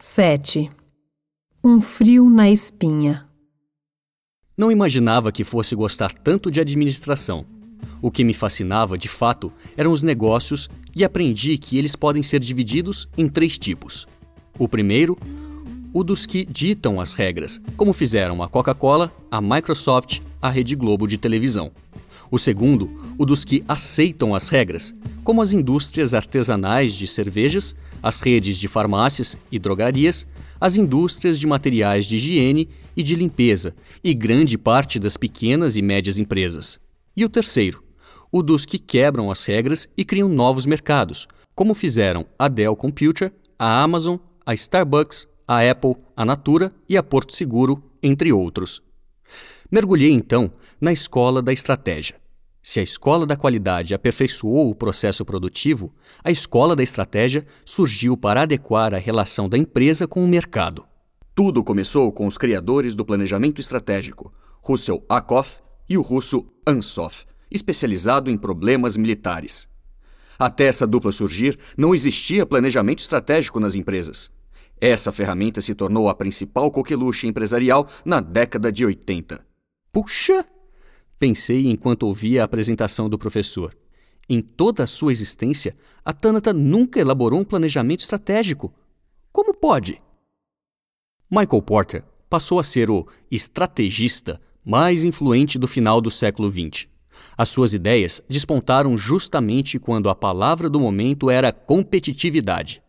[0.00, 0.70] 7.
[1.62, 3.26] Um frio na espinha.
[4.56, 7.44] Não imaginava que fosse gostar tanto de administração.
[8.00, 12.38] O que me fascinava, de fato, eram os negócios e aprendi que eles podem ser
[12.38, 14.06] divididos em três tipos.
[14.56, 15.18] O primeiro,
[15.92, 21.08] o dos que ditam as regras, como fizeram a Coca-Cola, a Microsoft, a Rede Globo
[21.08, 21.72] de televisão.
[22.30, 24.94] O segundo, o dos que aceitam as regras,
[25.24, 30.26] como as indústrias artesanais de cervejas, as redes de farmácias e drogarias,
[30.60, 35.82] as indústrias de materiais de higiene e de limpeza e grande parte das pequenas e
[35.82, 36.78] médias empresas.
[37.16, 37.82] E o terceiro,
[38.30, 43.32] o dos que quebram as regras e criam novos mercados, como fizeram a Dell Computer,
[43.58, 48.82] a Amazon, a Starbucks, a Apple, a Natura e a Porto Seguro, entre outros.
[49.70, 52.16] Mergulhei então na escola da estratégia.
[52.70, 55.90] Se a escola da qualidade aperfeiçoou o processo produtivo,
[56.22, 60.84] a escola da estratégia surgiu para adequar a relação da empresa com o mercado.
[61.34, 68.30] Tudo começou com os criadores do planejamento estratégico, Russell Ackoff e o russo Ansoff, especializado
[68.30, 69.66] em problemas militares.
[70.38, 74.30] Até essa dupla surgir, não existia planejamento estratégico nas empresas.
[74.78, 79.42] Essa ferramenta se tornou a principal coqueluche empresarial na década de 80.
[79.90, 80.44] Puxa!
[81.18, 83.76] Pensei enquanto ouvia a apresentação do professor.
[84.28, 88.72] Em toda a sua existência, a Tanata nunca elaborou um planejamento estratégico.
[89.32, 90.00] Como pode?
[91.30, 96.86] Michael Porter passou a ser o estrategista mais influente do final do século XX.
[97.36, 102.82] As suas ideias despontaram justamente quando a palavra do momento era competitividade.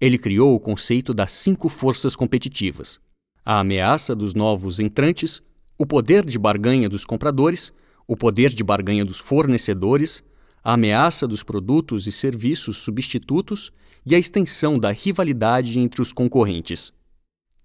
[0.00, 3.00] Ele criou o conceito das cinco forças competitivas:
[3.44, 5.40] a ameaça dos novos entrantes,
[5.78, 7.72] o poder de barganha dos compradores,
[8.06, 10.22] o poder de barganha dos fornecedores,
[10.62, 13.72] a ameaça dos produtos e serviços substitutos
[14.04, 16.92] e a extensão da rivalidade entre os concorrentes.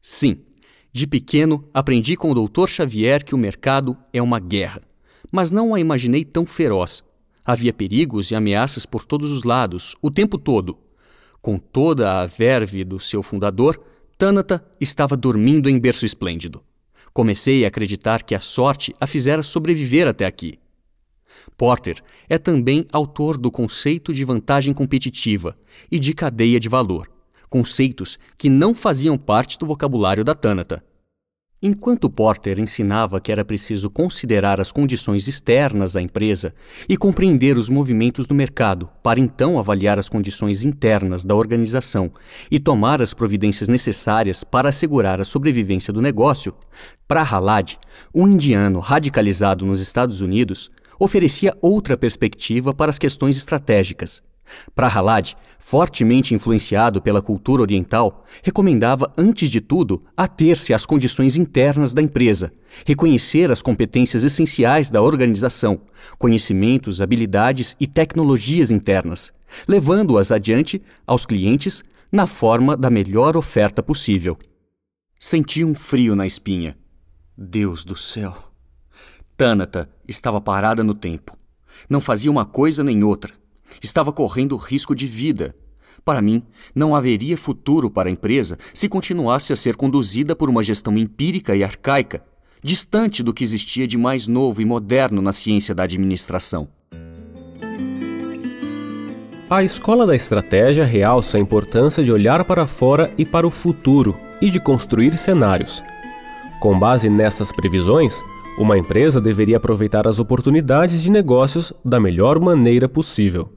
[0.00, 0.40] Sim,
[0.92, 2.66] de pequeno aprendi com o Dr.
[2.66, 4.82] Xavier que o mercado é uma guerra,
[5.30, 7.02] mas não a imaginei tão feroz.
[7.44, 10.78] Havia perigos e ameaças por todos os lados, o tempo todo.
[11.40, 13.82] Com toda a verve do seu fundador,
[14.16, 16.62] Tanata estava dormindo em berço esplêndido.
[17.12, 20.58] Comecei a acreditar que a sorte a fizera sobreviver até aqui.
[21.56, 25.56] Porter é também autor do conceito de vantagem competitiva
[25.90, 27.10] e de cadeia de valor,
[27.48, 30.82] conceitos que não faziam parte do vocabulário da Tânata.
[31.64, 36.52] Enquanto Porter ensinava que era preciso considerar as condições externas à empresa
[36.88, 42.10] e compreender os movimentos do mercado para então avaliar as condições internas da organização
[42.50, 46.52] e tomar as providências necessárias para assegurar a sobrevivência do negócio,
[47.06, 47.78] Prahalad,
[48.12, 50.68] um indiano radicalizado nos Estados Unidos,
[50.98, 54.20] oferecia outra perspectiva para as questões estratégicas
[54.74, 62.02] Prahalad, fortemente influenciado pela cultura oriental, recomendava, antes de tudo, ater-se às condições internas da
[62.02, 62.52] empresa,
[62.84, 65.82] reconhecer as competências essenciais da organização,
[66.18, 69.32] conhecimentos, habilidades e tecnologias internas,
[69.68, 74.36] levando-as adiante aos clientes na forma da melhor oferta possível.
[75.18, 76.76] Senti um frio na espinha.
[77.38, 78.34] Deus do céu!
[79.36, 81.36] Tânata estava parada no tempo.
[81.88, 83.41] Não fazia uma coisa nem outra
[83.80, 85.54] Estava correndo risco de vida.
[86.04, 86.42] Para mim,
[86.74, 91.54] não haveria futuro para a empresa se continuasse a ser conduzida por uma gestão empírica
[91.54, 92.24] e arcaica,
[92.62, 96.68] distante do que existia de mais novo e moderno na ciência da administração.
[99.48, 104.16] A escola da estratégia realça a importância de olhar para fora e para o futuro
[104.40, 105.84] e de construir cenários.
[106.58, 108.18] Com base nessas previsões,
[108.58, 113.51] uma empresa deveria aproveitar as oportunidades de negócios da melhor maneira possível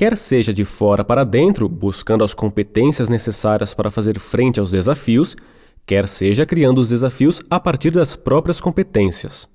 [0.00, 5.36] quer seja de fora para dentro, buscando as competências necessárias para fazer frente aos desafios,
[5.84, 9.46] quer seja criando os desafios a partir das próprias competências.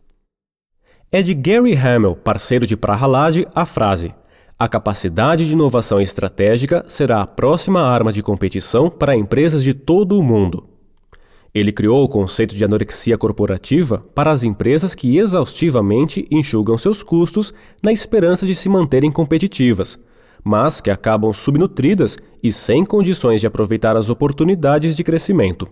[1.12, 4.14] É de Gary Hamel, parceiro de Prahalad, a frase:
[4.60, 10.16] A capacidade de inovação estratégica será a próxima arma de competição para empresas de todo
[10.16, 10.70] o mundo.
[11.56, 17.52] Ele criou o conceito de anorexia corporativa para as empresas que exaustivamente enxugam seus custos
[17.82, 19.98] na esperança de se manterem competitivas,
[20.46, 25.68] mas que acabam subnutridas e sem condições de aproveitar as oportunidades de crescimento.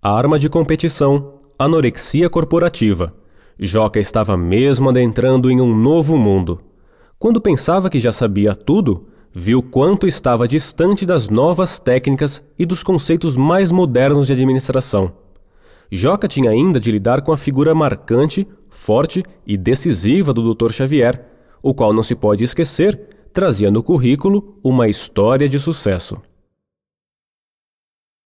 [0.00, 3.14] Arma de competição, anorexia corporativa.
[3.60, 6.62] Joca estava mesmo adentrando em um novo mundo.
[7.18, 12.82] Quando pensava que já sabia tudo, viu quanto estava distante das novas técnicas e dos
[12.82, 15.12] conceitos mais modernos de administração.
[15.92, 20.72] Joca tinha ainda de lidar com a figura marcante, forte e decisiva do Dr.
[20.72, 21.26] Xavier,
[21.62, 26.20] o qual não se pode esquecer trazia no currículo uma história de sucesso.